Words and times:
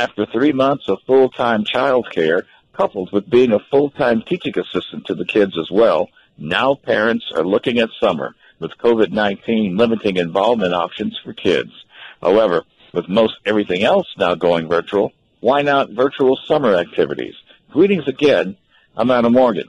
After 0.00 0.24
three 0.24 0.52
months 0.52 0.88
of 0.88 1.02
full-time 1.06 1.62
childcare, 1.64 2.44
coupled 2.72 3.12
with 3.12 3.28
being 3.28 3.52
a 3.52 3.58
full-time 3.58 4.22
teaching 4.22 4.54
assistant 4.58 5.04
to 5.04 5.14
the 5.14 5.26
kids 5.26 5.58
as 5.58 5.70
well, 5.70 6.08
now 6.38 6.74
parents 6.74 7.30
are 7.34 7.44
looking 7.44 7.78
at 7.80 7.90
summer 8.00 8.34
with 8.60 8.78
COVID-19 8.78 9.78
limiting 9.78 10.16
involvement 10.16 10.72
options 10.72 11.20
for 11.22 11.34
kids. 11.34 11.84
However, 12.22 12.64
with 12.94 13.10
most 13.10 13.34
everything 13.44 13.82
else 13.82 14.06
now 14.16 14.34
going 14.34 14.70
virtual, 14.70 15.12
why 15.40 15.60
not 15.60 15.90
virtual 15.90 16.38
summer 16.46 16.76
activities? 16.76 17.34
Greetings 17.70 18.08
again. 18.08 18.56
I'm 18.96 19.10
Adam 19.10 19.34
Morgan. 19.34 19.68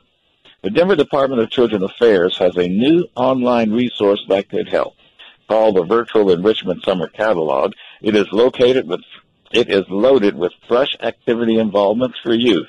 The 0.61 0.69
Denver 0.69 0.95
Department 0.95 1.41
of 1.41 1.49
Children 1.49 1.83
Affairs 1.83 2.37
has 2.37 2.55
a 2.55 2.69
new 2.69 3.05
online 3.15 3.71
resource 3.71 4.23
that 4.29 4.47
could 4.47 4.69
help 4.69 4.93
called 5.49 5.75
the 5.75 5.83
Virtual 5.83 6.31
Enrichment 6.31 6.85
Summer 6.85 7.09
Catalog. 7.09 7.73
It 8.01 8.15
is 8.15 8.27
located 8.31 8.87
with 8.87 9.01
it 9.53 9.69
is 9.69 9.83
loaded 9.89 10.35
with 10.35 10.51
fresh 10.67 10.95
activity 11.01 11.57
involvements 11.57 12.17
for 12.23 12.33
youth. 12.33 12.67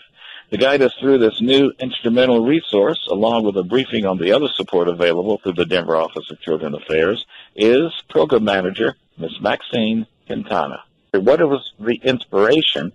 To 0.51 0.59
guide 0.59 0.83
us 0.83 0.93
through 1.01 1.19
this 1.19 1.41
new 1.41 1.73
instrumental 1.81 2.45
resource, 2.45 3.09
along 3.11 3.45
with 3.45 3.57
a 3.57 3.63
briefing 3.63 4.05
on 4.05 4.19
the 4.19 4.33
other 4.33 4.49
support 4.55 4.87
available 4.89 5.39
through 5.43 5.55
the 5.55 5.65
Denver 5.65 5.97
Office 5.97 6.31
of 6.31 6.41
Children 6.41 6.75
Affairs, 6.75 7.25
is 7.57 7.91
Program 8.11 8.45
Manager 8.45 8.97
Ms. 9.17 9.41
Maxine 9.41 10.07
Quintana. 10.27 10.83
What 11.13 11.41
was 11.41 11.73
the 11.79 11.99
inspiration 12.03 12.93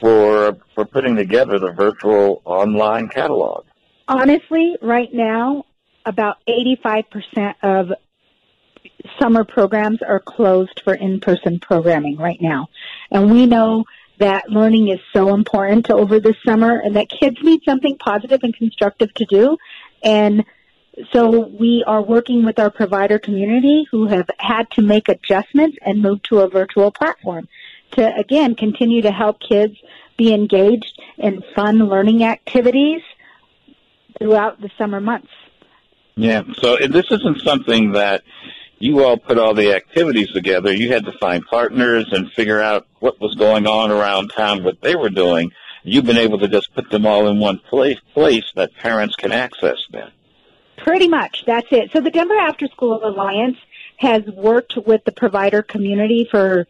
for 0.00 0.58
for 0.74 0.84
putting 0.84 1.16
together 1.16 1.58
the 1.58 1.72
virtual 1.72 2.42
online 2.44 3.08
catalog? 3.08 3.64
Honestly, 4.08 4.76
right 4.80 5.12
now, 5.12 5.64
about 6.04 6.36
85% 6.48 7.54
of 7.62 7.92
summer 9.20 9.44
programs 9.44 10.02
are 10.02 10.20
closed 10.20 10.80
for 10.84 10.94
in-person 10.94 11.58
programming 11.60 12.16
right 12.16 12.40
now. 12.40 12.68
And 13.10 13.30
we 13.30 13.46
know 13.46 13.84
that 14.18 14.50
learning 14.50 14.88
is 14.88 15.00
so 15.12 15.34
important 15.34 15.90
over 15.90 16.20
the 16.20 16.34
summer 16.44 16.80
and 16.80 16.96
that 16.96 17.08
kids 17.08 17.36
need 17.42 17.62
something 17.64 17.96
positive 17.98 18.40
and 18.42 18.56
constructive 18.56 19.12
to 19.14 19.24
do. 19.26 19.58
And 20.02 20.44
so 21.12 21.46
we 21.46 21.84
are 21.86 22.00
working 22.00 22.44
with 22.44 22.58
our 22.58 22.70
provider 22.70 23.18
community 23.18 23.86
who 23.90 24.06
have 24.06 24.28
had 24.38 24.70
to 24.72 24.82
make 24.82 25.08
adjustments 25.08 25.76
and 25.82 26.00
move 26.00 26.22
to 26.24 26.40
a 26.40 26.48
virtual 26.48 26.90
platform 26.90 27.48
to 27.92 28.16
again 28.16 28.54
continue 28.54 29.02
to 29.02 29.12
help 29.12 29.38
kids 29.40 29.76
be 30.16 30.32
engaged 30.32 31.00
in 31.18 31.42
fun 31.54 31.78
learning 31.78 32.24
activities 32.24 33.02
throughout 34.18 34.60
the 34.60 34.70
summer 34.78 35.00
months. 35.00 35.28
Yeah, 36.16 36.44
so 36.58 36.78
this 36.78 37.04
isn't 37.10 37.42
something 37.42 37.92
that 37.92 38.22
you 38.78 39.04
all 39.04 39.16
put 39.16 39.38
all 39.38 39.54
the 39.54 39.74
activities 39.74 40.30
together. 40.32 40.72
You 40.72 40.92
had 40.92 41.04
to 41.06 41.12
find 41.18 41.44
partners 41.46 42.06
and 42.12 42.30
figure 42.32 42.60
out 42.60 42.86
what 43.00 43.20
was 43.20 43.34
going 43.34 43.66
on 43.66 43.90
around 43.90 44.28
town, 44.28 44.64
what 44.64 44.80
they 44.82 44.94
were 44.94 45.08
doing. 45.08 45.52
You've 45.82 46.04
been 46.04 46.18
able 46.18 46.38
to 46.40 46.48
just 46.48 46.74
put 46.74 46.90
them 46.90 47.06
all 47.06 47.28
in 47.28 47.38
one 47.38 47.58
place, 47.58 47.98
place 48.12 48.44
that 48.54 48.74
parents 48.74 49.14
can 49.16 49.32
access 49.32 49.78
then. 49.92 50.10
Pretty 50.78 51.08
much, 51.08 51.44
that's 51.46 51.68
it. 51.70 51.90
So 51.92 52.00
the 52.00 52.10
Denver 52.10 52.36
After 52.36 52.66
School 52.66 53.00
Alliance 53.02 53.56
has 53.96 54.22
worked 54.26 54.76
with 54.76 55.04
the 55.04 55.12
provider 55.12 55.62
community 55.62 56.28
for 56.30 56.66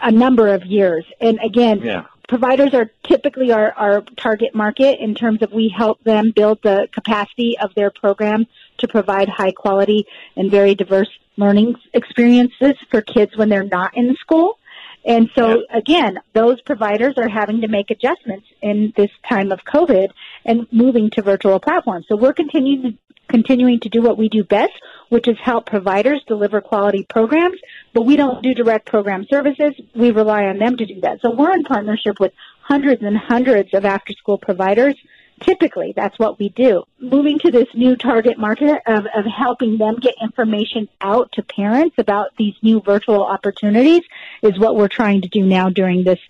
a 0.00 0.10
number 0.10 0.48
of 0.48 0.64
years. 0.64 1.06
And 1.20 1.38
again, 1.42 1.80
yeah. 1.80 2.04
providers 2.28 2.74
are 2.74 2.90
typically 3.02 3.50
our, 3.50 3.72
our 3.72 4.02
target 4.16 4.54
market 4.54 5.00
in 5.00 5.14
terms 5.14 5.42
of 5.42 5.52
we 5.52 5.72
help 5.74 6.02
them 6.04 6.32
build 6.34 6.58
the 6.62 6.88
capacity 6.92 7.56
of 7.58 7.74
their 7.74 7.90
program 7.90 8.46
to 8.78 8.88
provide 8.88 9.28
high 9.28 9.52
quality 9.52 10.06
and 10.36 10.50
very 10.50 10.74
diverse 10.74 11.10
learning 11.36 11.74
experiences 11.92 12.74
for 12.90 13.00
kids 13.02 13.36
when 13.36 13.48
they're 13.48 13.64
not 13.64 13.96
in 13.96 14.16
school. 14.20 14.58
And 15.04 15.30
so 15.36 15.62
again, 15.72 16.18
those 16.32 16.60
providers 16.62 17.14
are 17.16 17.28
having 17.28 17.60
to 17.60 17.68
make 17.68 17.90
adjustments 17.90 18.46
in 18.60 18.92
this 18.96 19.10
time 19.28 19.52
of 19.52 19.60
COVID 19.64 20.08
and 20.44 20.66
moving 20.72 21.10
to 21.10 21.22
virtual 21.22 21.60
platforms. 21.60 22.06
So 22.08 22.16
we're 22.16 22.32
continuing 22.32 22.82
to, 22.82 22.98
continuing 23.28 23.78
to 23.80 23.88
do 23.88 24.02
what 24.02 24.18
we 24.18 24.28
do 24.28 24.42
best, 24.42 24.72
which 25.08 25.28
is 25.28 25.36
help 25.40 25.66
providers 25.66 26.22
deliver 26.26 26.60
quality 26.60 27.06
programs, 27.08 27.58
but 27.92 28.02
we 28.02 28.16
don't 28.16 28.42
do 28.42 28.52
direct 28.54 28.86
program 28.86 29.26
services. 29.30 29.74
We 29.94 30.10
rely 30.10 30.44
on 30.44 30.58
them 30.58 30.76
to 30.76 30.86
do 30.86 31.00
that. 31.02 31.20
So 31.22 31.30
we're 31.30 31.54
in 31.54 31.62
partnership 31.62 32.18
with 32.18 32.32
hundreds 32.60 33.02
and 33.02 33.16
hundreds 33.16 33.74
of 33.74 33.84
after 33.84 34.12
school 34.14 34.38
providers 34.38 34.96
typically 35.40 35.92
that's 35.94 36.18
what 36.18 36.38
we 36.38 36.48
do. 36.50 36.84
Moving 36.98 37.38
to 37.40 37.50
this 37.50 37.68
new 37.74 37.96
target 37.96 38.38
market 38.38 38.82
of, 38.86 39.06
of 39.14 39.24
helping 39.24 39.78
them 39.78 39.96
get 39.96 40.14
information 40.20 40.88
out 41.00 41.32
to 41.32 41.42
parents 41.42 41.96
about 41.98 42.30
these 42.38 42.54
new 42.62 42.80
virtual 42.80 43.24
opportunities 43.24 44.02
is 44.42 44.58
what 44.58 44.76
we're 44.76 44.88
trying 44.88 45.22
to 45.22 45.28
do 45.28 45.44
now 45.44 45.68
during 45.68 46.04
this 46.04 46.20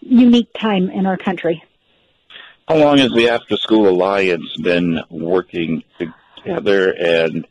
unique 0.00 0.52
time 0.58 0.90
in 0.90 1.06
our 1.06 1.16
country. 1.16 1.62
How 2.68 2.76
long 2.76 2.98
has 2.98 3.12
the 3.12 3.28
After 3.28 3.56
School 3.56 3.88
Alliance 3.88 4.56
been 4.56 5.00
working 5.10 5.84
together 5.98 6.92
and 6.92 7.46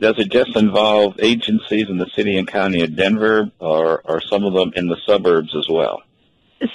does 0.00 0.18
it 0.18 0.30
just 0.30 0.56
involve 0.56 1.14
agencies 1.20 1.88
in 1.88 1.98
the 1.98 2.08
city 2.14 2.36
and 2.36 2.46
county 2.46 2.82
of 2.82 2.96
Denver 2.96 3.50
or 3.60 4.02
are 4.04 4.20
some 4.20 4.44
of 4.44 4.52
them 4.52 4.72
in 4.74 4.88
the 4.88 4.96
suburbs 5.06 5.54
as 5.56 5.68
well? 5.68 6.02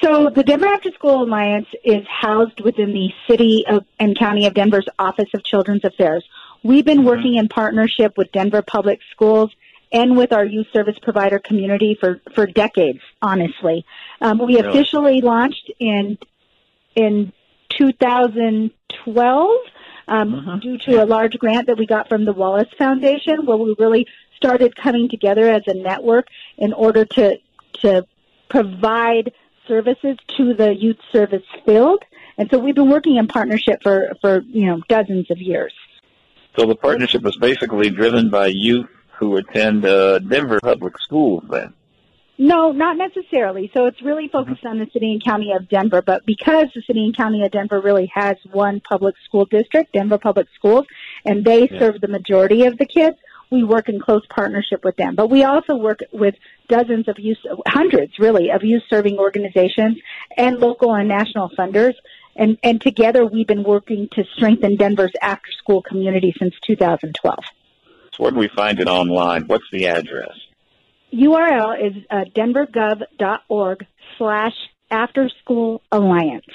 So 0.02 0.30
the 0.30 0.44
Denver 0.44 0.68
After 0.68 0.92
School 0.92 1.24
Alliance 1.24 1.68
is 1.84 2.06
housed 2.08 2.62
within 2.62 2.94
the 2.94 3.10
City 3.28 3.66
of, 3.68 3.84
and 4.00 4.18
County 4.18 4.46
of 4.46 4.54
Denver's 4.54 4.88
Office 5.00 5.30
of 5.34 5.44
Children's 5.44 5.84
Affairs. 5.84 6.24
We've 6.64 6.86
been 6.86 7.00
mm-hmm. 7.00 7.08
working 7.08 7.36
in 7.36 7.48
partnership 7.48 8.16
with 8.16 8.32
Denver 8.32 8.62
Public 8.62 9.00
Schools 9.12 9.52
and 9.92 10.16
with 10.16 10.32
our 10.34 10.46
youth 10.46 10.68
service 10.72 10.98
provider 11.02 11.40
community 11.40 11.98
for, 12.00 12.22
for 12.36 12.46
decades, 12.46 13.00
honestly. 13.22 13.86
Um, 14.22 14.38
we 14.38 14.56
really? 14.58 14.70
officially 14.70 15.22
launched 15.22 15.72
in, 15.80 16.20
in 16.96 17.34
2012 17.70 19.50
um, 20.08 20.36
uh-huh. 20.36 20.58
due 20.58 20.78
to 20.78 21.04
a 21.04 21.06
large 21.06 21.38
grant 21.40 21.68
that 21.68 21.78
we 21.78 21.88
got 21.88 22.08
from 22.08 22.26
the 22.26 22.34
Wallace 22.34 22.70
Foundation 22.78 23.48
where 23.48 23.58
we 23.58 23.76
really 23.80 24.06
started 24.36 24.76
coming 24.76 25.10
together 25.10 25.50
as 25.50 25.64
a 25.68 25.74
network 25.74 26.28
in 26.58 26.72
order 26.72 27.04
to, 27.06 27.38
to 27.82 28.06
provide 28.48 29.32
services 29.72 30.18
to 30.38 30.54
the 30.54 30.76
youth 30.76 31.00
service 31.14 31.48
field. 31.66 32.04
And 32.38 32.50
so 32.52 32.60
we've 32.60 32.76
been 32.76 32.90
working 32.90 33.16
in 33.16 33.28
partnership 33.28 33.80
for, 33.82 34.14
for, 34.20 34.42
you 34.42 34.66
know, 34.66 34.82
dozens 34.90 35.32
of 35.32 35.38
years. 35.38 35.74
So 36.58 36.66
the 36.66 36.76
partnership 36.76 37.26
is 37.26 37.38
basically 37.38 37.90
driven 37.90 38.30
by 38.30 38.48
youth 38.48 38.90
who 39.22 39.38
attend 39.38 39.86
uh, 39.86 40.20
Denver 40.20 40.60
public 40.62 40.98
schools 41.00 41.44
then? 41.50 41.74
No, 42.38 42.72
not 42.72 42.98
necessarily. 42.98 43.70
So 43.72 43.86
it's 43.86 44.02
really 44.02 44.28
focused 44.28 44.66
on 44.66 44.80
the 44.80 44.88
city 44.92 45.12
and 45.12 45.24
county 45.24 45.52
of 45.54 45.70
Denver, 45.70 46.02
but 46.02 46.26
because 46.26 46.66
the 46.74 46.82
city 46.82 47.06
and 47.06 47.16
county 47.16 47.44
of 47.44 47.52
Denver 47.52 47.80
really 47.80 48.12
has 48.16 48.36
one 48.52 48.82
public 48.82 49.14
school 49.26 49.46
district, 49.46 49.94
Denver 49.94 50.18
Public 50.18 50.48
Schools, 50.56 50.88
and 51.24 51.46
they 51.46 51.70
yeah. 51.70 51.80
serve 51.80 52.02
the 52.02 52.08
majority 52.08 52.66
of 52.66 52.80
the 52.80 52.88
kids, 52.88 53.16
we 53.52 53.64
work 53.64 53.90
in 53.90 54.00
close 54.00 54.26
partnership 54.34 54.84
with 54.84 54.96
them. 54.96 55.16
But 55.16 55.30
we 55.30 55.44
also 55.44 55.76
work 55.76 56.00
with 56.12 56.36
dozens 56.70 57.08
of 57.08 57.20
youth, 57.20 57.38
hundreds 57.68 58.14
really, 58.18 58.50
of 58.50 58.64
youth 58.64 58.84
serving 58.90 59.20
organizations 59.20 59.98
and 60.38 60.58
local 60.58 60.96
and 60.96 61.08
national 61.08 61.50
funders. 61.50 61.94
And, 62.36 62.58
and 62.64 62.80
together 62.80 63.26
we've 63.26 63.46
been 63.48 63.64
working 63.64 64.08
to 64.14 64.24
strengthen 64.36 64.78
Denver's 64.78 65.12
after 65.22 65.52
school 65.60 65.82
community 65.82 66.34
since 66.40 66.56
2012. 66.66 67.38
So 68.14 68.24
where 68.24 68.32
do 68.32 68.38
we 68.38 68.50
find 68.56 68.80
it 68.80 68.88
online? 68.88 69.44
What's 69.48 69.66
the 69.72 69.88
address? 69.88 70.32
URL 71.14 71.88
is 71.88 72.04
uh, 72.10 72.24
denvergov.org 72.34 73.86
slash 74.18 74.54
after 74.90 75.30
school 75.42 75.82
alliance. 75.92 76.46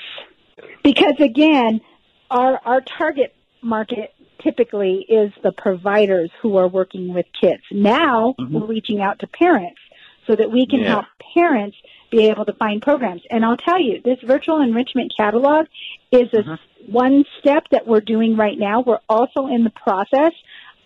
Because 0.82 1.20
again, 1.20 1.82
our, 2.30 2.58
our 2.64 2.80
target 2.80 3.35
market 3.66 4.15
typically 4.43 5.04
is 5.09 5.32
the 5.43 5.53
providers 5.53 6.31
who 6.41 6.56
are 6.56 6.69
working 6.69 7.12
with 7.12 7.27
kids. 7.41 7.62
Now 7.71 8.34
mm-hmm. 8.38 8.54
we're 8.54 8.66
reaching 8.66 9.00
out 9.00 9.19
to 9.21 9.27
parents 9.27 9.81
so 10.27 10.37
that 10.37 10.50
we 10.50 10.66
can 10.66 10.81
yeah. 10.81 10.88
help 10.88 11.06
parents 11.34 11.76
be 12.10 12.28
able 12.28 12.44
to 12.44 12.53
find 12.53 12.81
programs. 12.82 13.22
And 13.31 13.44
I'll 13.44 13.56
tell 13.56 13.81
you, 13.81 14.00
this 14.05 14.19
virtual 14.25 14.61
enrichment 14.61 15.12
catalog 15.17 15.67
is 16.12 16.29
a 16.32 16.43
mm-hmm. 16.43 16.93
one 16.93 17.25
step 17.40 17.64
that 17.70 17.87
we're 17.87 18.00
doing 18.00 18.37
right 18.37 18.58
now. 18.58 18.81
We're 18.81 19.00
also 19.08 19.46
in 19.46 19.64
the 19.64 19.70
process 19.70 20.32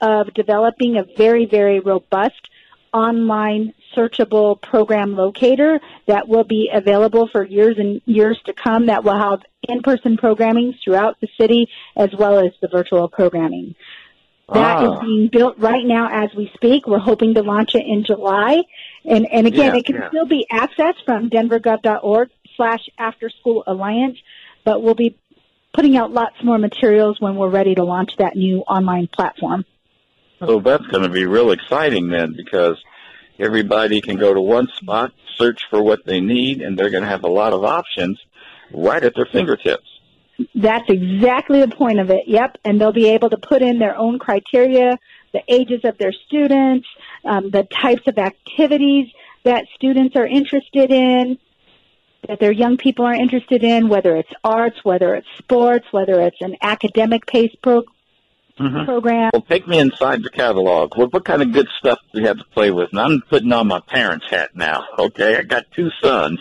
of 0.01 0.33
developing 0.35 0.97
a 0.97 1.05
very, 1.17 1.47
very 1.47 1.81
robust 1.81 2.41
online 2.93 3.75
searchable 3.97 4.61
program 4.61 5.17
locator 5.17 5.81
that 6.07 6.29
will 6.29 6.45
be 6.45 6.71
available 6.73 7.29
for 7.31 7.45
years 7.45 7.77
and 7.79 8.01
years 8.07 8.39
to 8.47 8.53
come 8.53 8.87
that 8.87 9.05
will 9.05 9.19
have 9.19 9.41
in-person 9.69 10.17
programming 10.17 10.75
throughout 10.85 11.21
the 11.21 11.29
city 11.39 11.69
as 11.97 12.11
well 12.17 12.39
as 12.39 12.53
the 12.61 12.69
virtual 12.69 13.09
programming. 13.09 13.75
That 14.53 14.79
ah. 14.79 14.95
is 14.95 15.01
being 15.01 15.29
built 15.31 15.59
right 15.59 15.85
now 15.85 16.09
as 16.25 16.35
we 16.35 16.51
speak. 16.55 16.87
We're 16.87 16.99
hoping 16.99 17.35
to 17.35 17.43
launch 17.43 17.75
it 17.75 17.87
in 17.87 18.05
July. 18.05 18.63
And, 19.05 19.27
and 19.31 19.47
again, 19.47 19.75
yeah, 19.75 19.79
it 19.79 19.87
can 19.87 19.97
yeah. 19.97 20.09
still 20.09 20.27
be 20.27 20.47
accessed 20.51 21.05
from 21.05 21.31
denvergov.org 21.31 22.31
slash 22.57 22.89
after 22.99 23.31
school 23.31 23.63
alliance, 23.67 24.19
but 24.65 24.83
we'll 24.83 24.97
be 24.97 25.17
putting 25.73 25.97
out 25.97 26.13
lots 26.13 26.43
more 26.43 26.59
materials 26.59 27.21
when 27.21 27.37
we're 27.37 27.49
ready 27.49 27.77
to 27.77 27.85
launch 27.85 28.11
that 28.19 28.35
new 28.35 28.59
online 28.61 29.07
platform. 29.07 29.65
So 30.41 30.59
that's 30.59 30.87
going 30.87 31.05
to 31.05 31.11
be 31.11 31.27
real 31.27 31.53
exciting 31.53 32.09
then 32.09 32.35
because 32.37 32.77
everybody 33.39 34.01
can 34.01 34.17
go 34.17 34.35
to 34.35 34.41
one 34.41 34.69
spot, 34.77 35.13
search 35.37 35.63
for 35.71 35.83
what 35.83 36.05
they 36.05 36.21
need, 36.21 36.61
and 36.61 36.79
they're 36.79 36.91
going 36.91 37.03
to 37.03 37.09
have 37.09 37.25
a 37.25 37.29
lot 37.29 37.53
of 37.53 37.65
options 37.65 38.19
right 38.73 39.03
at 39.03 39.15
their 39.15 39.27
fingertips. 39.27 39.87
That's 40.55 40.89
exactly 40.89 41.61
the 41.61 41.69
point 41.69 42.01
of 42.01 42.11
it. 42.11 42.25
Yep. 42.27 42.59
And 42.65 42.81
they'll 42.81 42.93
be 42.93 43.09
able 43.09 43.31
to 43.31 43.37
put 43.37 43.63
in 43.63 43.79
their 43.79 43.97
own 43.97 44.19
criteria, 44.19 44.99
the 45.33 45.43
ages 45.49 45.81
of 45.85 45.99
their 45.99 46.13
students, 46.13 46.89
um, 47.25 47.51
the 47.51 47.65
types 47.65 48.03
of 48.07 48.19
activities 48.19 49.09
that 49.45 49.67
students 49.75 50.17
are 50.17 50.27
interested 50.27 50.91
in, 50.91 51.39
that 52.29 52.41
their 52.41 52.53
young 52.53 52.77
people 52.77 53.05
are 53.05 53.15
interested 53.15 53.65
in, 53.65 53.89
whether 53.89 54.17
it's 54.17 54.31
arts, 54.45 54.77
whether 54.83 55.15
it's 55.15 55.27
sports, 55.39 55.87
whether 55.91 56.21
it's 56.21 56.41
an 56.41 56.57
academic 56.63 57.27
pace 57.27 57.55
pro- 57.63 57.85
mm-hmm. 58.61 58.85
program. 58.85 59.31
Well, 59.33 59.43
take 59.43 59.67
me 59.67 59.79
inside 59.79 60.23
the 60.23 60.31
catalog. 60.31 60.97
What, 60.97 61.13
what 61.13 61.25
kind 61.25 61.43
of 61.43 61.53
good 61.53 61.69
stuff 61.79 61.99
do 62.13 62.21
we 62.21 62.27
have 62.27 62.39
to 62.39 62.45
play 62.45 62.71
with? 62.71 62.91
And 62.91 63.01
I'm 63.01 63.23
putting 63.29 63.53
on 63.53 63.69
my 63.69 63.81
parents' 63.81 64.27
hat 64.31 64.51
now. 64.55 64.85
Okay, 64.99 65.37
I 65.37 65.43
got 65.43 65.65
two 65.73 65.91
sons 66.03 66.41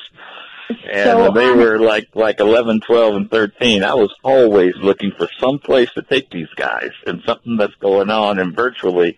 and 0.69 1.04
so 1.04 1.31
they 1.31 1.51
were 1.51 1.80
like 1.80 2.10
like 2.13 2.39
eleven, 2.39 2.80
twelve, 2.80 3.16
and 3.16 3.30
13. 3.30 3.83
I 3.83 3.94
was 3.94 4.13
always 4.24 4.74
looking 4.77 5.12
for 5.18 5.27
some 5.39 5.60
place 5.60 5.89
to 5.94 6.04
take 6.04 6.30
these 6.30 6.50
guys 6.56 6.92
and 7.06 7.21
something 7.25 7.57
that's 7.57 7.75
going 7.75 8.10
on 8.10 8.39
and 8.39 8.56
virtually 8.56 9.18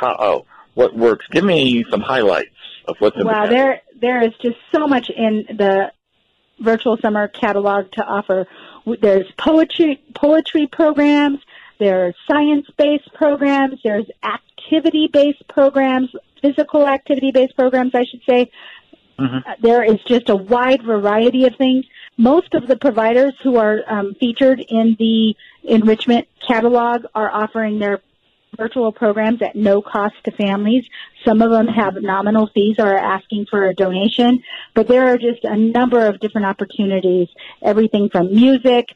how 0.00 0.16
oh, 0.18 0.46
what 0.74 0.94
works. 0.94 1.26
Give 1.30 1.44
me 1.44 1.84
some 1.90 2.00
highlights 2.00 2.50
of 2.86 2.96
what's 2.98 3.16
in 3.16 3.26
wow, 3.26 3.46
the 3.46 3.54
there 3.54 3.82
there 4.00 4.22
is 4.22 4.32
just 4.42 4.56
so 4.72 4.86
much 4.86 5.08
in 5.10 5.44
the 5.48 5.92
virtual 6.60 6.98
summer 6.98 7.28
catalog 7.28 7.90
to 7.92 8.04
offer. 8.04 8.46
There's 9.00 9.30
poetry 9.38 10.02
poetry 10.14 10.66
programs, 10.66 11.40
there's 11.78 12.14
science-based 12.28 13.12
programs, 13.14 13.80
there's 13.82 14.06
activity-based 14.22 15.46
programs, 15.48 16.10
physical 16.42 16.86
activity-based 16.86 17.56
programs, 17.56 17.94
I 17.94 18.04
should 18.04 18.22
say. 18.28 18.50
Mm-hmm. 19.18 19.48
Uh, 19.48 19.54
there 19.60 19.84
is 19.84 20.00
just 20.06 20.28
a 20.28 20.36
wide 20.36 20.82
variety 20.82 21.44
of 21.46 21.54
things. 21.56 21.84
Most 22.16 22.54
of 22.54 22.66
the 22.66 22.76
providers 22.76 23.34
who 23.42 23.56
are 23.56 23.80
um, 23.88 24.14
featured 24.18 24.64
in 24.68 24.96
the 24.98 25.34
enrichment 25.62 26.28
catalog 26.46 27.04
are 27.14 27.30
offering 27.30 27.78
their 27.78 28.00
virtual 28.56 28.92
programs 28.92 29.42
at 29.42 29.56
no 29.56 29.82
cost 29.82 30.14
to 30.24 30.30
families. 30.30 30.84
Some 31.24 31.42
of 31.42 31.50
them 31.50 31.66
have 31.66 31.94
nominal 32.00 32.48
fees 32.54 32.76
or 32.78 32.86
are 32.86 32.98
asking 32.98 33.46
for 33.50 33.66
a 33.66 33.74
donation, 33.74 34.42
but 34.74 34.88
there 34.88 35.06
are 35.08 35.18
just 35.18 35.44
a 35.44 35.56
number 35.56 36.06
of 36.06 36.20
different 36.20 36.46
opportunities, 36.46 37.28
everything 37.62 38.08
from 38.10 38.32
music 38.32 38.86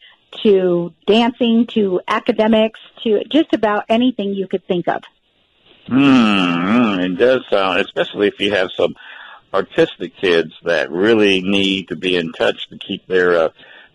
to 0.42 0.92
dancing 1.06 1.66
to 1.66 2.00
academics 2.06 2.80
to 3.02 3.22
just 3.30 3.52
about 3.52 3.84
anything 3.88 4.34
you 4.34 4.46
could 4.46 4.66
think 4.66 4.88
of. 4.88 5.02
Mm, 5.88 7.04
it 7.04 7.18
does 7.18 7.40
sound, 7.50 7.80
especially 7.80 8.28
if 8.28 8.38
you 8.40 8.52
have 8.52 8.68
some 8.76 8.94
artistic 9.54 10.14
kids 10.16 10.52
that 10.64 10.90
really 10.90 11.40
need 11.40 11.88
to 11.88 11.96
be 11.96 12.16
in 12.16 12.32
touch 12.32 12.68
to 12.68 12.78
keep 12.78 13.06
their 13.06 13.38
uh, 13.38 13.48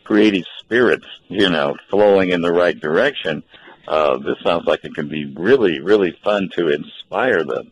creative 0.03 0.45
spirits, 0.59 1.05
you 1.27 1.49
know, 1.49 1.75
flowing 1.89 2.29
in 2.29 2.41
the 2.41 2.51
right 2.51 2.79
direction. 2.79 3.43
Uh, 3.87 4.17
this 4.17 4.37
sounds 4.43 4.65
like 4.65 4.83
it 4.83 4.95
can 4.95 5.07
be 5.07 5.25
really, 5.35 5.79
really 5.79 6.17
fun 6.23 6.49
to 6.55 6.69
inspire 6.69 7.43
them. 7.43 7.71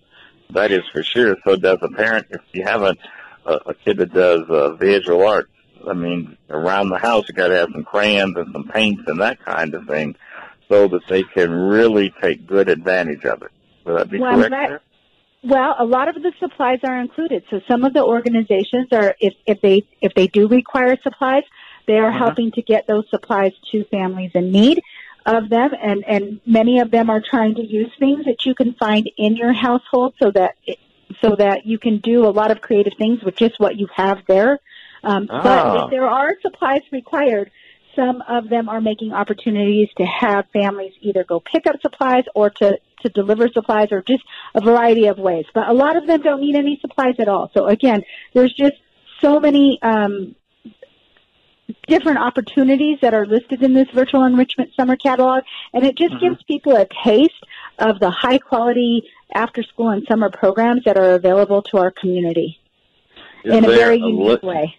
That 0.52 0.72
is 0.72 0.84
for 0.92 1.02
sure. 1.02 1.38
So 1.46 1.56
does 1.56 1.80
a 1.81 1.90
parent, 1.90 2.28
if 2.30 2.42
you 2.52 2.63
have 2.63 2.84
a, 2.84 2.96
a, 3.46 3.54
a 3.68 3.74
kid 3.74 3.98
that 3.98 4.13
does 4.13 4.42
uh, 4.50 4.74
visual 4.75 5.25
art, 5.25 5.50
I 5.88 5.94
mean, 5.94 6.38
around 6.50 6.89
the 6.89 6.98
house 6.98 7.25
you 7.28 7.33
got 7.33 7.50
to 7.50 7.57
have 7.57 7.69
some 7.72 7.83
crayons 7.83 8.36
and 8.38 8.51
some 8.51 8.68
paints 8.68 9.04
and 9.07 9.22
that 9.22 9.44
kind 9.44 9.74
of 9.74 9.86
thing, 9.88 10.16
so 10.69 10.88
that 10.88 11.01
they 11.10 11.24
can 11.24 11.51
really 11.51 12.13
take 12.22 12.45
good 12.48 12.69
advantage 12.69 13.25
of 13.25 13.42
it. 13.42 13.51
Would 13.86 13.98
that 13.98 14.10
be 14.10 14.19
well, 14.19 14.36
correct? 14.36 14.51
That, 14.51 14.81
well, 15.44 15.75
a 15.80 15.86
lot 15.86 16.07
of 16.07 16.22
the 16.22 16.31
supplies 16.39 16.80
are 16.83 17.00
included. 17.00 17.44
So 17.50 17.62
some 17.68 17.83
of 17.83 17.94
the 17.94 18.04
organizations 18.04 18.89
are, 18.92 19.16
if, 19.19 19.33
if 19.48 19.60
they, 19.62 19.83
if 20.00 20.13
they 20.13 20.28
do 20.28 20.48
require 20.48 20.98
supplies, 21.01 21.44
they 21.88 21.98
are 21.98 22.10
uh-huh. 22.10 22.18
helping 22.18 22.51
to 22.51 22.62
get 22.62 22.86
those 22.86 23.10
supplies 23.10 23.54
to 23.72 23.84
families 23.86 24.31
in 24.36 24.51
need 24.51 24.81
of 25.25 25.50
them 25.50 25.72
and, 25.80 26.04
and 26.06 26.42
many 26.45 26.80
of 26.80 26.89
them 26.89 27.10
are 27.10 27.22
trying 27.22 27.56
to 27.56 27.62
use 27.63 27.92
things 28.00 28.25
that 28.25 28.45
you 28.45 28.56
can 28.56 28.74
find 28.74 29.10
in 29.18 29.36
your 29.36 29.54
household 29.54 30.13
so 30.22 30.31
that, 30.31 30.56
it, 30.66 30.80
so 31.22 31.36
that 31.36 31.66
you 31.66 31.77
can 31.77 32.00
do 32.00 32.25
a 32.25 32.31
lot 32.31 32.51
of 32.51 32.62
creative 32.62 32.94
things 32.98 33.24
with 33.24 33.36
just 33.36 33.60
what 33.60 33.75
you 33.75 33.88
have 33.95 34.19
there. 34.27 34.60
Um, 35.03 35.27
ah. 35.30 35.42
But 35.44 35.83
if 35.83 35.89
there 35.92 36.07
are 36.07 36.31
supplies 36.42 36.81
required, 36.92 37.51
some 37.95 38.24
of 38.27 38.50
them 38.50 38.69
are 38.69 38.81
making 38.81 39.13
opportunities 39.13 39.89
to 39.98 40.06
have 40.06 40.45
families 40.53 40.94
either 41.01 41.24
go 41.24 41.39
pick 41.39 41.68
up 41.68 41.81
supplies 41.81 42.24
or 42.36 42.50
to 42.50 42.77
to 43.01 43.09
deliver 43.09 43.48
supplies 43.48 43.92
or 43.92 44.03
just 44.03 44.24
a 44.53 44.62
variety 44.62 45.07
of 45.07 45.18
ways. 45.18 45.45
But 45.53 45.68
a 45.68 45.74
lot 45.74 45.98
of 45.98 46.06
them 46.06 46.21
don't 46.21 46.39
need 46.39 46.56
any 46.56 46.77
supplies 46.81 47.15
at 47.19 47.27
all. 47.27 47.50
So 47.53 47.65
again, 47.65 48.03
there's 48.33 48.53
just 48.53 48.75
so 49.19 49.39
many 49.39 49.80
um, 49.81 50.36
different 51.88 52.19
opportunities 52.19 53.00
that 53.01 53.13
are 53.13 53.25
listed 53.25 53.63
in 53.63 53.74
this 53.74 53.88
virtual 53.94 54.24
enrichment 54.24 54.71
summer 54.75 54.95
catalog, 54.95 55.44
and 55.74 55.83
it 55.83 55.98
just 55.98 56.13
mm-hmm. 56.13 56.30
gives 56.30 56.44
people 56.44 56.75
a 56.75 56.88
taste 57.03 57.44
of 57.80 58.00
the 58.00 58.12
high 58.12 58.38
quality 58.38 59.03
after 59.33 59.63
school 59.63 59.89
and 59.89 60.06
summer 60.07 60.30
programs 60.30 60.83
that 60.86 60.98
are 60.98 61.13
available 61.13 61.62
to 61.63 61.77
our 61.77 61.92
community 61.92 62.59
is 63.44 63.56
in 63.56 63.65
a 63.65 63.68
very 63.68 63.98
unique 63.98 64.44
li- 64.44 64.50
way. 64.50 64.75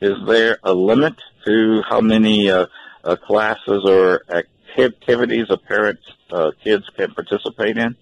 Is 0.00 0.16
there 0.26 0.58
a 0.62 0.72
limit 0.72 1.14
to 1.44 1.82
how 1.88 2.00
many 2.00 2.50
uh, 2.50 2.66
uh, 3.04 3.16
classes 3.16 3.82
or 3.84 4.22
activities 4.30 5.46
a 5.50 5.56
parent's 5.56 6.02
uh, 6.30 6.52
kids 6.62 6.84
can 6.96 7.12
participate 7.12 7.76
in? 7.76 7.96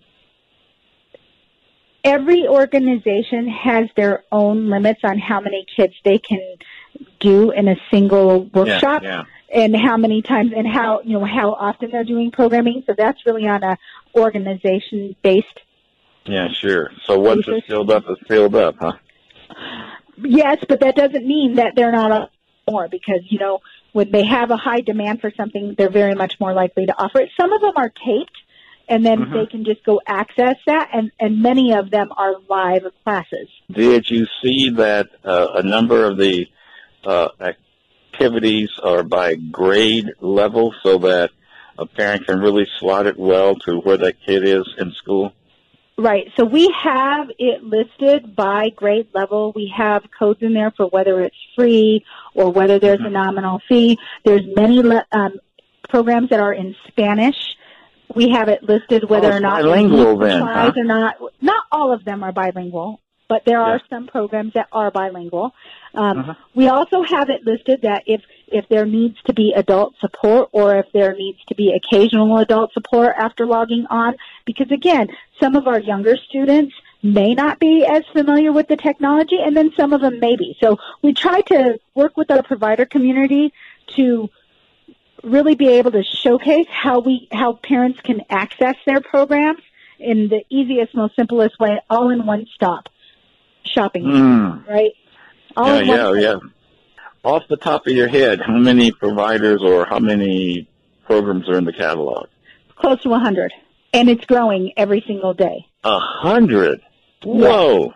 Every 2.04 2.46
organization 2.46 3.48
has 3.48 3.88
their 3.96 4.24
own 4.30 4.70
limits 4.70 5.00
on 5.02 5.18
how 5.18 5.40
many 5.40 5.66
kids 5.76 5.94
they 6.04 6.18
can 6.18 6.40
do 7.20 7.50
in 7.50 7.68
a 7.68 7.76
single 7.90 8.44
workshop. 8.44 9.02
Yeah, 9.02 9.24
yeah. 9.50 9.62
And 9.62 9.74
how 9.74 9.96
many 9.96 10.20
times 10.20 10.52
and 10.54 10.66
how 10.68 11.00
you 11.02 11.18
know 11.18 11.24
how 11.24 11.52
often 11.52 11.90
they're 11.90 12.04
doing 12.04 12.30
programming. 12.30 12.82
So 12.86 12.94
that's 12.96 13.24
really 13.24 13.46
on 13.46 13.62
a 13.62 13.78
organization 14.14 15.16
based. 15.22 15.46
Yeah, 16.26 16.48
sure. 16.52 16.90
So 17.04 17.18
once 17.18 17.44
it's 17.48 17.66
filled 17.66 17.90
up, 17.90 18.04
it's 18.08 18.20
filled 18.28 18.54
up, 18.54 18.76
huh? 18.78 18.92
Yes, 20.22 20.58
but 20.68 20.80
that 20.80 20.96
doesn't 20.96 21.26
mean 21.26 21.54
that 21.54 21.74
they're 21.76 21.92
not 21.92 22.30
more 22.70 22.88
because 22.88 23.20
you 23.28 23.38
know 23.38 23.60
when 23.92 24.10
they 24.10 24.24
have 24.24 24.50
a 24.50 24.56
high 24.56 24.80
demand 24.80 25.20
for 25.20 25.32
something, 25.36 25.74
they're 25.76 25.90
very 25.90 26.14
much 26.14 26.34
more 26.40 26.52
likely 26.52 26.86
to 26.86 26.92
offer 26.92 27.20
it. 27.20 27.30
Some 27.40 27.52
of 27.52 27.60
them 27.60 27.72
are 27.76 27.88
taped, 27.88 28.36
and 28.88 29.04
then 29.04 29.18
mm-hmm. 29.18 29.34
they 29.34 29.46
can 29.46 29.64
just 29.64 29.84
go 29.84 30.00
access 30.06 30.56
that, 30.66 30.90
and, 30.92 31.10
and 31.18 31.42
many 31.42 31.72
of 31.72 31.90
them 31.90 32.08
are 32.16 32.34
live 32.48 32.82
classes. 33.04 33.48
Did 33.70 34.10
you 34.10 34.26
see 34.42 34.70
that 34.70 35.08
uh, 35.24 35.48
a 35.54 35.62
number 35.62 36.04
of 36.04 36.18
the 36.18 36.46
uh, 37.04 37.28
activities 38.12 38.70
are 38.82 39.02
by 39.02 39.34
grade 39.34 40.10
level 40.20 40.74
so 40.82 40.98
that 40.98 41.30
a 41.78 41.86
parent 41.86 42.26
can 42.26 42.40
really 42.40 42.66
slot 42.78 43.06
it 43.06 43.18
well 43.18 43.54
to 43.54 43.78
where 43.78 43.96
that 43.96 44.16
kid 44.26 44.44
is 44.44 44.64
in 44.78 44.92
school? 44.92 45.32
Right. 46.00 46.30
So 46.36 46.44
we 46.44 46.72
have 46.84 47.28
it 47.40 47.64
listed 47.64 48.36
by 48.36 48.68
grade 48.68 49.08
level. 49.14 49.52
We 49.54 49.72
have 49.76 50.04
codes 50.16 50.40
in 50.42 50.54
there 50.54 50.70
for 50.76 50.86
whether 50.86 51.20
it's 51.24 51.36
free 51.56 52.04
or 52.34 52.52
whether 52.52 52.78
there's 52.78 53.00
a 53.00 53.04
mm-hmm. 53.04 53.14
nominal 53.14 53.60
fee. 53.68 53.98
There's 54.24 54.42
many 54.54 54.80
um, 55.10 55.40
programs 55.88 56.30
that 56.30 56.38
are 56.38 56.52
in 56.52 56.76
Spanish. 56.86 57.34
We 58.14 58.30
have 58.30 58.48
it 58.48 58.62
listed 58.62 59.10
whether 59.10 59.32
oh, 59.32 59.36
or 59.36 59.40
not 59.40 59.62
bilingual 59.62 60.18
then, 60.18 60.40
huh? 60.40 60.72
or 60.74 60.84
not. 60.84 61.16
Not 61.40 61.64
all 61.72 61.92
of 61.92 62.04
them 62.04 62.22
are 62.22 62.32
bilingual, 62.32 63.00
but 63.28 63.44
there 63.44 63.60
are 63.60 63.80
some 63.90 64.06
programs 64.06 64.54
that 64.54 64.68
are 64.72 64.90
bilingual. 64.90 65.54
Um, 65.94 66.18
uh-huh. 66.18 66.34
We 66.54 66.68
also 66.68 67.02
have 67.02 67.28
it 67.28 67.46
listed 67.46 67.82
that 67.82 68.04
if 68.06 68.22
if 68.48 68.66
there 68.68 68.86
needs 68.86 69.16
to 69.26 69.34
be 69.34 69.52
adult 69.54 69.94
support 70.00 70.48
or 70.52 70.76
if 70.78 70.86
there 70.92 71.12
needs 71.12 71.38
to 71.48 71.54
be 71.54 71.72
occasional 71.72 72.38
adult 72.38 72.72
support 72.72 73.14
after 73.18 73.46
logging 73.46 73.86
on, 73.90 74.14
because 74.46 74.70
again, 74.70 75.08
some 75.40 75.54
of 75.54 75.66
our 75.66 75.78
younger 75.78 76.16
students 76.16 76.74
may 77.02 77.34
not 77.34 77.60
be 77.60 77.84
as 77.84 78.02
familiar 78.12 78.52
with 78.52 78.66
the 78.68 78.76
technology 78.76 79.38
and 79.44 79.56
then 79.56 79.70
some 79.76 79.92
of 79.92 80.00
them 80.00 80.18
may 80.18 80.34
be. 80.34 80.56
So 80.60 80.78
we 81.02 81.12
try 81.12 81.42
to 81.42 81.78
work 81.94 82.16
with 82.16 82.30
our 82.30 82.42
provider 82.42 82.86
community 82.86 83.52
to 83.96 84.30
really 85.22 85.54
be 85.54 85.68
able 85.68 85.92
to 85.92 86.02
showcase 86.02 86.66
how 86.70 87.00
we 87.00 87.28
how 87.30 87.52
parents 87.52 88.00
can 88.00 88.22
access 88.30 88.76
their 88.86 89.00
programs 89.00 89.62
in 89.98 90.28
the 90.28 90.42
easiest, 90.48 90.94
most 90.94 91.16
simplest 91.16 91.58
way, 91.58 91.80
all 91.90 92.08
in 92.10 92.24
one 92.24 92.46
stop 92.54 92.88
shopping, 93.64 94.04
mm. 94.04 94.66
right? 94.68 94.92
All 95.56 95.82
yeah, 95.82 96.12
yeah, 96.12 96.12
yeah. 96.14 96.38
Off 97.24 97.42
the 97.48 97.56
top 97.56 97.86
of 97.86 97.92
your 97.92 98.08
head, 98.08 98.40
how 98.40 98.56
many 98.56 98.92
providers 98.92 99.60
or 99.62 99.84
how 99.84 99.98
many 99.98 100.68
programs 101.04 101.48
are 101.48 101.58
in 101.58 101.64
the 101.64 101.72
catalog? 101.72 102.28
Close 102.76 103.02
to 103.02 103.08
a 103.08 103.12
100. 103.12 103.52
And 103.92 104.08
it's 104.08 104.24
growing 104.26 104.72
every 104.76 105.02
single 105.06 105.34
day. 105.34 105.66
A 105.82 105.98
hundred? 105.98 106.80
Whoa. 107.24 107.92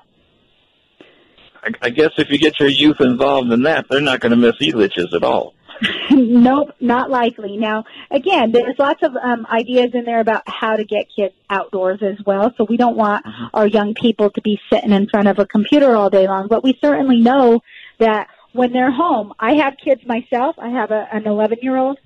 I, 1.62 1.70
I 1.82 1.90
guess 1.90 2.10
if 2.18 2.30
you 2.30 2.38
get 2.38 2.58
your 2.58 2.68
youth 2.68 3.00
involved 3.00 3.52
in 3.52 3.62
that, 3.62 3.86
they're 3.88 4.00
not 4.00 4.20
going 4.20 4.30
to 4.30 4.36
miss 4.36 4.54
e-liches 4.60 5.14
at 5.14 5.22
all. 5.22 5.54
nope, 6.10 6.70
not 6.80 7.10
likely. 7.10 7.56
Now, 7.56 7.84
again, 8.10 8.52
there's 8.52 8.78
lots 8.78 9.02
of 9.02 9.16
um, 9.16 9.46
ideas 9.50 9.90
in 9.94 10.04
there 10.04 10.20
about 10.20 10.42
how 10.46 10.76
to 10.76 10.84
get 10.84 11.06
kids 11.14 11.34
outdoors 11.50 12.00
as 12.02 12.24
well. 12.24 12.52
So 12.56 12.66
we 12.68 12.76
don't 12.76 12.96
want 12.96 13.24
mm-hmm. 13.24 13.46
our 13.54 13.66
young 13.66 13.94
people 13.94 14.30
to 14.30 14.40
be 14.42 14.60
sitting 14.70 14.92
in 14.92 15.08
front 15.08 15.28
of 15.28 15.38
a 15.38 15.46
computer 15.46 15.96
all 15.96 16.10
day 16.10 16.26
long, 16.26 16.48
but 16.48 16.62
we 16.62 16.78
certainly 16.80 17.20
know 17.20 17.62
that 17.98 18.28
when 18.52 18.72
they're 18.72 18.92
home, 18.92 19.32
I 19.38 19.54
have 19.54 19.74
kids 19.82 20.02
myself. 20.06 20.56
I 20.58 20.68
have 20.70 20.90
a, 20.90 21.08
an 21.12 21.26
11 21.26 21.58
year 21.62 21.76
old, 21.76 21.98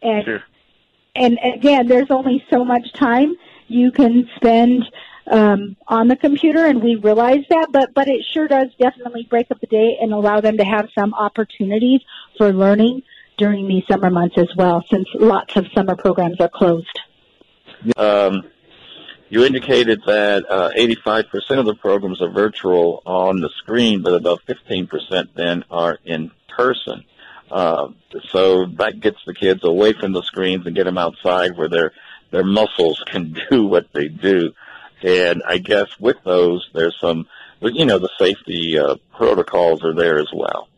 and 0.00 0.24
sure. 0.24 0.44
and 1.14 1.38
again, 1.42 1.88
there's 1.88 2.10
only 2.10 2.44
so 2.50 2.64
much 2.64 2.92
time 2.94 3.34
you 3.66 3.90
can 3.90 4.28
spend 4.36 4.84
um, 5.30 5.76
on 5.86 6.08
the 6.08 6.16
computer, 6.16 6.64
and 6.64 6.82
we 6.82 6.94
realize 6.94 7.44
that. 7.50 7.72
But 7.72 7.94
but 7.94 8.08
it 8.08 8.24
sure 8.32 8.46
does 8.46 8.68
definitely 8.78 9.26
break 9.28 9.50
up 9.50 9.60
the 9.60 9.66
day 9.66 9.98
and 10.00 10.12
allow 10.12 10.40
them 10.40 10.56
to 10.58 10.64
have 10.64 10.88
some 10.96 11.14
opportunities 11.14 12.00
for 12.36 12.52
learning 12.52 13.02
during 13.38 13.66
these 13.66 13.84
summer 13.90 14.10
months 14.10 14.36
as 14.36 14.48
well, 14.56 14.84
since 14.90 15.08
lots 15.14 15.56
of 15.56 15.66
summer 15.74 15.96
programs 15.96 16.40
are 16.40 16.50
closed. 16.50 17.00
Um, 17.96 18.42
you 19.30 19.44
indicated 19.44 20.02
that 20.06 20.44
uh, 20.50 20.70
85% 20.76 21.58
of 21.58 21.66
the 21.66 21.74
programs 21.74 22.20
are 22.20 22.30
virtual 22.30 23.02
on 23.06 23.40
the 23.40 23.50
screen, 23.58 24.02
but 24.02 24.14
about 24.14 24.42
15% 24.46 25.28
then 25.34 25.64
are 25.70 25.98
in 26.04 26.30
person. 26.48 27.04
Uh, 27.50 27.88
so 28.28 28.66
that 28.66 29.00
gets 29.00 29.18
the 29.26 29.34
kids 29.34 29.60
away 29.64 29.92
from 29.92 30.12
the 30.12 30.22
screens 30.22 30.66
and 30.66 30.76
get 30.76 30.84
them 30.84 30.98
outside 30.98 31.56
where 31.56 31.68
their 31.68 31.92
their 32.30 32.44
muscles 32.44 33.02
can 33.06 33.34
do 33.50 33.66
what 33.66 33.86
they 33.92 34.08
do. 34.08 34.52
And 35.02 35.42
I 35.46 35.58
guess 35.58 35.88
with 35.98 36.16
those, 36.24 36.68
there's 36.74 36.98
some, 37.00 37.26
you 37.62 37.86
know, 37.86 37.98
the 37.98 38.10
safety 38.18 38.78
uh, 38.78 38.96
protocols 39.14 39.84
are 39.84 39.94
there 39.94 40.18
as 40.18 40.28
well. 40.34 40.68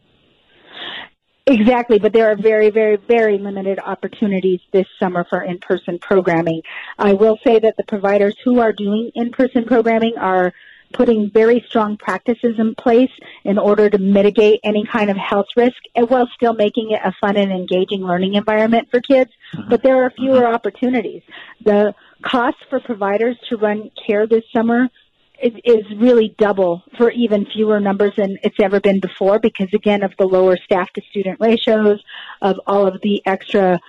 Exactly, 1.47 1.99
but 1.99 2.13
there 2.13 2.31
are 2.31 2.37
very, 2.37 2.71
very, 2.71 2.97
very 2.97 3.39
limited 3.39 3.79
opportunities 3.79 4.61
this 4.73 4.87
summer 4.99 5.25
for 5.29 5.43
in-person 5.43 5.99
programming. 5.99 6.63
I 6.99 7.15
will 7.15 7.39
say 7.45 7.59
that 7.59 7.77
the 7.77 7.85
providers 7.85 8.37
who 8.45 8.61
are 8.61 8.73
doing 8.73 9.11
in-person 9.15 9.65
programming 9.65 10.17
are 10.19 10.53
putting 10.93 11.31
very 11.31 11.65
strong 11.69 11.97
practices 11.97 12.57
in 12.59 12.75
place 12.75 13.11
in 13.45 13.59
order 13.59 13.89
to 13.89 13.99
mitigate 13.99 14.61
any 14.65 14.85
kind 14.85 15.09
of 15.09 15.17
health 15.17 15.47
risk 15.57 15.77
and 15.95 16.09
while 16.11 16.29
still 16.35 16.53
making 16.53 16.91
it 16.91 17.01
a 17.05 17.13
fun 17.21 17.37
and 17.37 17.53
engaging 17.53 18.03
learning 18.03 18.35
environment 18.35 18.89
for 18.91 19.01
kids. 19.01 19.31
Mm-hmm. 19.55 19.71
But 19.71 19.83
there 19.83 20.05
are 20.05 20.11
fewer 20.11 20.41
mm-hmm. 20.41 20.55
opportunities. 20.55 21.23
The 21.65 21.95
cost 22.23 22.57
for 22.69 22.81
providers 22.81 23.37
to 23.49 23.57
run 23.57 23.91
care 24.07 24.27
this 24.27 24.45
summer 24.53 24.89
is, 25.43 25.53
is 25.65 25.85
really 25.97 26.35
double 26.39 26.83
for 26.97 27.11
even 27.11 27.47
fewer 27.47 27.81
numbers 27.81 28.13
than 28.17 28.39
it's 28.43 28.59
ever 28.61 28.81
been 28.81 29.01
before 29.01 29.39
because 29.39 29.69
again 29.75 30.03
of 30.03 30.13
the 30.19 30.27
lower 30.27 30.57
staff 30.57 30.91
to 30.95 31.03
student 31.11 31.41
ratios, 31.41 32.03
of 32.43 32.61
all 32.67 32.87
of 32.87 33.01
the 33.03 33.23
extra 33.27 33.81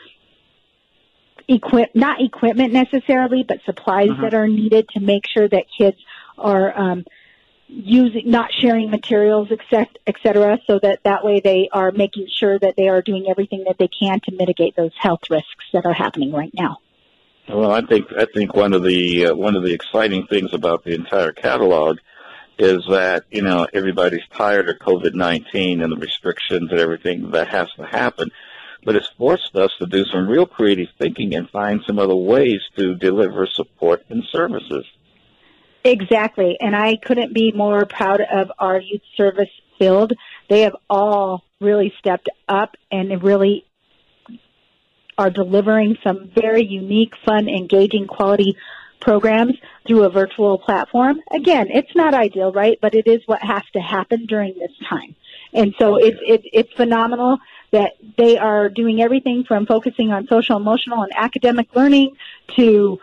equip 1.47 1.95
not 1.95 2.21
equipment 2.21 2.73
necessarily, 2.73 3.43
but 3.47 3.59
supplies 3.65 4.09
uh-huh. 4.09 4.21
that 4.23 4.33
are 4.33 4.47
needed 4.47 4.87
to 4.89 4.99
make 4.99 5.23
sure 5.27 5.47
that 5.47 5.65
kids 5.77 5.97
are 6.37 6.77
um, 6.77 7.05
using 7.67 8.29
not 8.29 8.51
sharing 8.53 8.89
materials, 8.89 9.49
etc., 9.51 9.87
et 10.07 10.15
cetera, 10.23 10.59
so 10.67 10.79
that 10.79 10.99
that 11.03 11.23
way 11.23 11.39
they 11.39 11.69
are 11.71 11.91
making 11.91 12.27
sure 12.29 12.59
that 12.59 12.75
they 12.75 12.87
are 12.89 13.01
doing 13.01 13.27
everything 13.29 13.63
that 13.65 13.77
they 13.77 13.87
can 13.87 14.19
to 14.21 14.35
mitigate 14.35 14.75
those 14.75 14.91
health 14.97 15.21
risks 15.29 15.65
that 15.73 15.85
are 15.85 15.93
happening 15.93 16.31
right 16.31 16.53
now. 16.53 16.77
Well, 17.49 17.71
I 17.71 17.81
think 17.81 18.07
I 18.17 18.25
think 18.25 18.55
one 18.55 18.73
of 18.73 18.83
the 18.83 19.27
uh, 19.27 19.35
one 19.35 19.55
of 19.55 19.63
the 19.63 19.73
exciting 19.73 20.27
things 20.27 20.53
about 20.53 20.83
the 20.83 20.93
entire 20.93 21.31
catalog 21.31 21.97
is 22.57 22.79
that 22.89 23.25
you 23.31 23.41
know 23.41 23.67
everybody's 23.73 24.25
tired 24.35 24.69
of 24.69 24.77
COVID 24.77 25.13
nineteen 25.15 25.81
and 25.81 25.91
the 25.91 25.97
restrictions 25.97 26.71
and 26.71 26.79
everything 26.79 27.31
that 27.31 27.49
has 27.49 27.67
to 27.77 27.85
happen, 27.85 28.29
but 28.85 28.95
it's 28.95 29.09
forced 29.17 29.55
us 29.55 29.71
to 29.79 29.85
do 29.85 30.05
some 30.05 30.27
real 30.27 30.45
creative 30.45 30.89
thinking 30.97 31.33
and 31.33 31.49
find 31.49 31.81
some 31.85 31.99
other 31.99 32.15
ways 32.15 32.61
to 32.77 32.95
deliver 32.95 33.47
support 33.47 34.05
and 34.09 34.23
services. 34.31 34.85
Exactly, 35.83 36.57
and 36.61 36.75
I 36.75 36.95
couldn't 36.95 37.33
be 37.33 37.51
more 37.51 37.85
proud 37.85 38.21
of 38.21 38.51
our 38.59 38.79
youth 38.79 39.01
service 39.17 39.49
field. 39.79 40.13
They 40.47 40.61
have 40.61 40.75
all 40.89 41.43
really 41.59 41.91
stepped 41.97 42.29
up 42.47 42.77
and 42.91 43.23
really 43.23 43.65
are 45.17 45.29
delivering 45.29 45.97
some 46.03 46.29
very 46.33 46.65
unique, 46.65 47.13
fun, 47.25 47.47
engaging, 47.47 48.07
quality 48.07 48.55
programs 48.99 49.55
through 49.85 50.03
a 50.03 50.09
virtual 50.09 50.57
platform. 50.57 51.19
Again, 51.31 51.67
it's 51.69 51.93
not 51.95 52.13
ideal, 52.13 52.51
right? 52.51 52.77
But 52.81 52.93
it 52.93 53.07
is 53.07 53.21
what 53.25 53.41
has 53.41 53.63
to 53.73 53.79
happen 53.79 54.25
during 54.25 54.53
this 54.57 54.71
time. 54.87 55.15
And 55.53 55.73
so 55.77 55.97
it's, 55.97 56.19
it's, 56.25 56.43
it's 56.53 56.73
phenomenal 56.73 57.39
that 57.71 57.93
they 58.17 58.37
are 58.37 58.69
doing 58.69 59.01
everything 59.01 59.43
from 59.47 59.65
focusing 59.65 60.11
on 60.11 60.27
social, 60.27 60.55
emotional, 60.57 61.03
and 61.03 61.11
academic 61.15 61.75
learning 61.75 62.15
to 62.55 62.99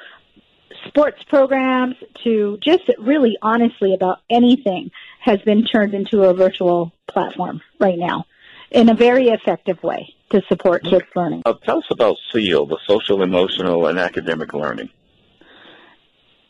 sports 0.87 1.23
programs 1.25 1.97
to 2.25 2.59
just 2.63 2.85
really 2.99 3.37
honestly 3.43 3.95
about 3.95 4.21
anything 4.31 4.91
has 5.21 5.41
been 5.43 5.65
turned 5.65 5.93
into 5.93 6.23
a 6.23 6.33
virtual 6.33 6.93
platform 7.07 7.61
right 7.81 7.99
now 7.99 8.25
in 8.71 8.89
a 8.89 8.95
very 8.95 9.29
effective 9.29 9.83
way 9.83 10.15
to 10.31 10.43
support 10.49 10.85
kids' 10.85 11.05
learning. 11.15 11.43
Uh, 11.45 11.55
tell 11.65 11.79
us 11.79 11.87
about 11.91 12.17
SEAL, 12.33 12.67
the 12.67 12.79
social, 12.87 13.23
emotional, 13.23 13.87
and 13.87 13.99
academic 13.99 14.53
learning. 14.53 14.91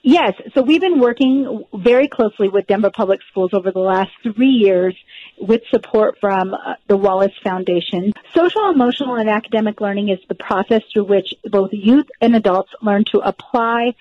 Yes, 0.02 0.34
so 0.54 0.62
we've 0.62 0.80
been 0.80 1.00
working 1.00 1.64
very 1.74 2.08
closely 2.08 2.48
with 2.48 2.66
Denver 2.66 2.90
Public 2.90 3.20
Schools 3.30 3.50
over 3.52 3.72
the 3.72 3.80
last 3.80 4.10
three 4.22 4.48
years 4.48 4.96
with 5.38 5.62
support 5.70 6.16
from 6.20 6.54
uh, 6.54 6.74
the 6.86 6.96
Wallace 6.96 7.34
Foundation. 7.42 8.12
Social, 8.32 8.70
emotional, 8.70 9.16
and 9.16 9.28
academic 9.28 9.80
learning 9.80 10.08
is 10.08 10.18
the 10.28 10.34
process 10.36 10.82
through 10.92 11.04
which 11.04 11.34
both 11.44 11.70
youth 11.72 12.06
and 12.20 12.36
adults 12.36 12.70
learn 12.80 13.04
to 13.12 13.18
apply 13.18 13.94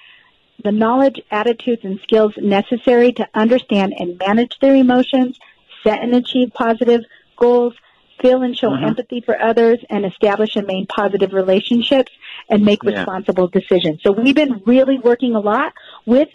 the 0.63 0.71
knowledge, 0.71 1.19
attitudes, 1.31 1.83
and 1.83 1.99
skills 2.03 2.33
necessary 2.37 3.11
to 3.13 3.27
understand 3.33 3.93
and 3.97 4.17
manage 4.19 4.57
their 4.59 4.75
emotions, 4.75 5.37
set 5.83 6.01
and 6.01 6.15
achieve 6.15 6.51
positive 6.53 7.01
goals, 7.37 7.73
feel 8.21 8.41
and 8.41 8.57
show 8.57 8.69
mm-hmm. 8.69 8.85
empathy 8.85 9.21
for 9.21 9.39
others 9.39 9.79
and 9.89 10.05
establish 10.05 10.55
and 10.55 10.67
maintain 10.67 10.87
positive 10.87 11.33
relationships 11.33 12.11
and 12.49 12.63
make 12.63 12.83
yeah. 12.83 12.91
responsible 12.91 13.47
decisions. 13.47 14.01
So 14.03 14.11
we've 14.11 14.35
been 14.35 14.61
really 14.65 14.99
working 14.99 15.35
a 15.35 15.39
lot 15.39 15.73
with 16.05 16.29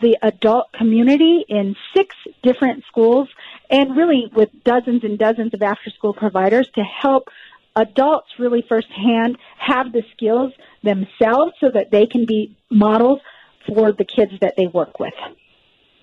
the 0.00 0.18
adult 0.22 0.72
community 0.72 1.44
in 1.48 1.74
six 1.94 2.14
different 2.42 2.84
schools 2.86 3.28
and 3.70 3.96
really 3.96 4.30
with 4.32 4.50
dozens 4.62 5.04
and 5.04 5.18
dozens 5.18 5.54
of 5.54 5.62
after 5.62 5.90
school 5.90 6.12
providers 6.12 6.68
to 6.74 6.82
help 6.82 7.28
adults 7.74 8.28
really 8.38 8.64
firsthand 8.68 9.38
have 9.58 9.92
the 9.92 10.02
skills 10.12 10.52
themselves 10.82 11.52
so 11.60 11.70
that 11.70 11.90
they 11.90 12.06
can 12.06 12.26
be 12.26 12.56
models 12.70 13.20
for 13.66 13.92
the 13.92 14.04
kids 14.04 14.32
that 14.40 14.54
they 14.56 14.66
work 14.66 14.98
with. 14.98 15.14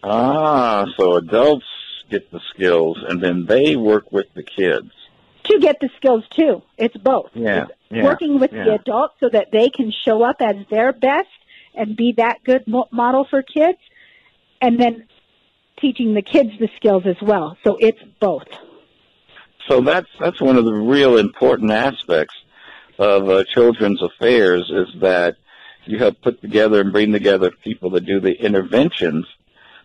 Ah, 0.03 0.85
so 0.97 1.15
adults 1.15 1.65
get 2.09 2.29
the 2.31 2.41
skills 2.53 2.97
and 3.07 3.21
then 3.21 3.45
they 3.45 3.75
work 3.75 4.11
with 4.11 4.27
the 4.35 4.43
kids 4.43 4.91
to 5.53 5.59
get 5.59 5.79
the 5.79 5.89
skills 5.97 6.23
too. 6.35 6.61
It's 6.77 6.95
both. 6.97 7.31
Yeah, 7.33 7.63
it's 7.63 7.71
yeah 7.89 8.03
working 8.03 8.39
with 8.39 8.51
yeah. 8.53 8.65
the 8.65 8.73
adults 8.75 9.15
so 9.19 9.29
that 9.29 9.51
they 9.51 9.69
can 9.69 9.91
show 10.05 10.23
up 10.23 10.37
as 10.41 10.55
their 10.69 10.93
best 10.93 11.29
and 11.75 11.95
be 11.95 12.13
that 12.17 12.43
good 12.43 12.63
model 12.67 13.25
for 13.29 13.41
kids, 13.41 13.79
and 14.61 14.79
then 14.79 15.07
teaching 15.79 16.13
the 16.13 16.21
kids 16.21 16.51
the 16.59 16.69
skills 16.75 17.03
as 17.05 17.17
well. 17.21 17.57
So 17.63 17.77
it's 17.79 18.01
both. 18.19 18.47
So 19.67 19.81
that's 19.81 20.09
that's 20.19 20.41
one 20.41 20.57
of 20.57 20.65
the 20.65 20.73
real 20.73 21.17
important 21.17 21.71
aspects 21.71 22.35
of 22.99 23.29
uh, 23.29 23.43
children's 23.45 24.01
affairs 24.01 24.69
is 24.69 25.01
that 25.01 25.35
you 25.85 25.97
have 25.99 26.21
put 26.21 26.41
together 26.41 26.81
and 26.81 26.91
bring 26.91 27.11
together 27.11 27.51
people 27.63 27.89
that 27.91 28.05
do 28.05 28.19
the 28.19 28.33
interventions 28.33 29.25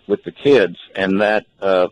with 0.07 0.23
the 0.25 0.33
kids, 0.33 0.77
and 0.95 1.21
that 1.21 1.47
uh, 1.61 1.89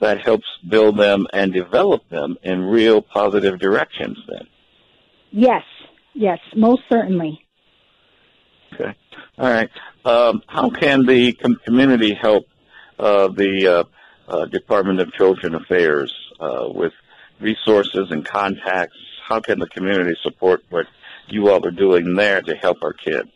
that 0.00 0.20
helps 0.20 0.46
build 0.68 0.98
them 0.98 1.26
and 1.32 1.52
develop 1.52 2.08
them 2.08 2.36
in 2.42 2.62
real 2.62 3.02
positive 3.02 3.58
directions 3.58 4.18
then. 4.28 4.46
Yes, 5.30 5.62
yes, 6.14 6.38
most 6.54 6.82
certainly. 6.88 7.44
Okay. 8.74 8.94
All 9.38 9.50
right. 9.50 9.70
Um, 10.04 10.42
how 10.46 10.70
can 10.70 11.06
the 11.06 11.32
com- 11.32 11.60
community 11.64 12.14
help 12.14 12.46
uh, 12.98 13.28
the 13.28 13.66
uh, 13.66 13.84
uh, 14.28 14.46
Department 14.46 15.00
of 15.00 15.12
Children 15.12 15.54
Affairs 15.54 16.14
uh, 16.40 16.68
with 16.68 16.92
resources 17.40 18.08
and 18.10 18.24
contacts? 18.24 18.96
How 19.28 19.40
can 19.40 19.58
the 19.58 19.68
community 19.68 20.16
support 20.22 20.62
what 20.70 20.86
you 21.28 21.50
all 21.50 21.66
are 21.66 21.70
doing 21.70 22.14
there 22.14 22.40
to 22.42 22.54
help 22.54 22.78
our 22.82 22.92
kids? 22.92 23.30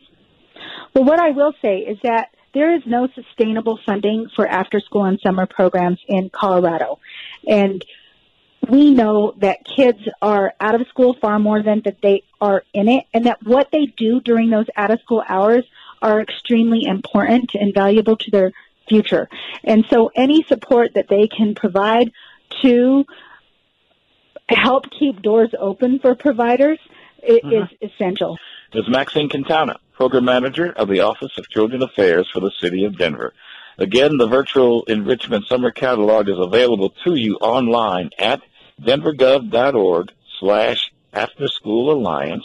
Well, 0.95 1.05
what 1.05 1.21
I 1.21 1.31
will 1.31 1.53
say 1.61 1.79
is 1.79 1.99
that 2.03 2.31
there 2.53 2.75
is 2.75 2.83
no 2.87 3.09
sustainable 3.15 3.79
funding 3.87 4.29
for 4.35 4.47
after 4.47 4.81
school 4.81 5.05
and 5.05 5.21
summer 5.21 5.47
programs 5.47 6.01
in 6.09 6.31
Colorado. 6.31 6.99
And 7.47 7.85
we 8.69 8.91
know 8.91 9.35
that 9.39 9.65
kids 9.65 10.01
are 10.21 10.55
out 10.61 10.81
of 10.81 10.87
school 10.89 11.17
far 11.21 11.39
more 11.39 11.63
than 11.63 11.83
that 11.85 11.99
they 12.03 12.23
are 12.41 12.63
in 12.75 12.89
it 12.89 13.05
and 13.15 13.27
that 13.27 13.43
what 13.43 13.71
they 13.73 13.87
do 13.87 14.21
during 14.21 14.51
those 14.51 14.67
out 14.77 14.91
of 14.91 15.01
school 15.01 15.23
hours 15.27 15.65
are 16.03 16.21
extremely 16.21 16.85
important 16.85 17.53
and 17.55 17.75
valuable 17.75 18.17
to 18.17 18.31
their 18.31 18.53
future. 18.89 19.29
And 19.65 19.85
so 19.89 20.11
any 20.15 20.43
support 20.45 20.95
that 20.95 21.09
they 21.09 21.29
can 21.29 21.55
provide 21.55 22.13
to 22.63 23.05
help 24.49 24.91
keep 24.91 25.23
doors 25.23 25.51
open 25.59 26.01
for 26.01 26.15
providers 26.15 26.79
mm-hmm. 27.23 27.53
is 27.53 27.91
essential. 27.91 28.39
Ms. 28.75 28.89
Maxine 28.89 29.29
Quintana, 29.29 29.79
Program 29.93 30.25
Manager 30.25 30.73
of 30.73 30.89
the 30.89 31.01
Office 31.01 31.37
of 31.39 31.49
Children 31.49 31.83
Affairs 31.83 32.29
for 32.33 32.41
the 32.41 32.53
City 32.61 32.85
of 32.85 32.97
Denver. 32.97 33.33
Again, 33.79 34.19
the 34.19 34.27
virtual 34.27 34.85
enrichment 34.85 35.47
summer 35.47 35.71
catalog 35.71 36.29
is 36.29 36.39
available 36.39 36.91
to 37.05 37.15
you 37.15 37.37
online 37.37 38.11
at 38.19 38.43
denvergov.org 38.81 40.13
slash 40.39 40.93
after 41.13 41.49
school 41.49 41.91
alliance. 41.91 42.45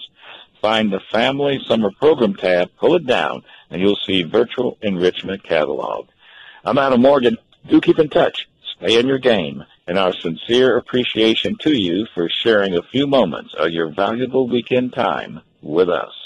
Find 0.62 0.92
the 0.92 1.02
family 1.12 1.60
summer 1.68 1.92
program 1.92 2.36
tab, 2.36 2.72
pull 2.78 2.96
it 2.96 3.06
down, 3.06 3.44
and 3.70 3.82
you'll 3.82 3.98
see 3.98 4.24
virtual 4.24 4.78
enrichment 4.82 5.44
catalog. 5.44 6.08
I'm 6.64 6.78
Adam 6.78 7.02
Morgan. 7.02 7.38
Do 7.68 7.82
keep 7.82 8.00
in 8.00 8.10
touch. 8.10 8.48
Stay 8.78 9.00
in 9.00 9.08
your 9.08 9.20
game 9.20 9.64
and 9.88 9.98
our 9.98 10.14
sincere 10.14 10.78
appreciation 10.78 11.56
to 11.62 11.74
you 11.74 12.06
for 12.14 12.30
sharing 12.30 12.76
a 12.76 12.82
few 12.82 13.08
moments 13.08 13.54
of 13.58 13.72
your 13.72 13.94
valuable 13.94 14.48
weekend 14.50 14.94
time 14.94 15.42
with 15.62 15.90
us. 15.90 16.25